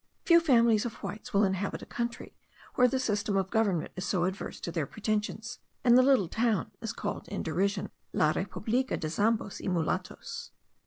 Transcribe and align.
Few 0.25 0.39
families 0.39 0.83
of 0.83 0.95
Whites 1.03 1.31
will 1.31 1.43
inhabit 1.43 1.83
a 1.83 1.85
country 1.85 2.35
where 2.73 2.87
the 2.87 2.97
system 2.99 3.37
of 3.37 3.51
government 3.51 3.91
is 3.95 4.03
so 4.03 4.23
adverse 4.23 4.59
to 4.61 4.71
their 4.71 4.87
pretensions; 4.87 5.59
and 5.83 5.95
the 5.95 6.01
little 6.01 6.27
town 6.27 6.71
is 6.81 6.91
called 6.91 7.27
in 7.27 7.43
derision 7.43 7.91
La 8.11 8.31
republica 8.31 8.97
de 8.97 9.09
Zambos 9.09 9.61
y 9.63 9.67
Mulatos. 9.71 10.49